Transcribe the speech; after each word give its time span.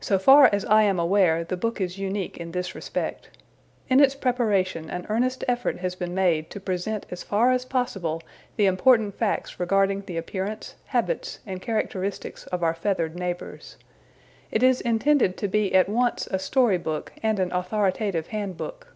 So 0.00 0.18
far 0.18 0.46
as 0.52 0.64
I 0.64 0.82
am 0.82 0.98
aware 0.98 1.44
the 1.44 1.56
book 1.56 1.80
is 1.80 1.96
unique 1.96 2.36
in 2.38 2.50
this 2.50 2.74
respect. 2.74 3.30
In 3.88 4.00
its 4.00 4.16
preparation 4.16 4.90
an 4.90 5.06
earnest 5.08 5.44
effort 5.46 5.78
has 5.78 5.94
been 5.94 6.12
made 6.12 6.50
to 6.50 6.58
present 6.58 7.06
as 7.12 7.22
far 7.22 7.52
as 7.52 7.64
possible 7.64 8.20
the 8.56 8.66
important 8.66 9.14
facts 9.16 9.60
regarding 9.60 10.00
the 10.06 10.16
appearance, 10.16 10.74
habits 10.86 11.38
and 11.46 11.62
characteristics 11.62 12.46
of 12.48 12.64
our 12.64 12.74
feathered 12.74 13.14
neighbors. 13.14 13.76
It 14.50 14.64
is 14.64 14.80
intended 14.80 15.36
to 15.36 15.46
be 15.46 15.72
at 15.72 15.88
once 15.88 16.26
a 16.26 16.40
story 16.40 16.76
book 16.76 17.12
and 17.22 17.38
an 17.38 17.52
authoritative 17.52 18.26
handbook. 18.26 18.88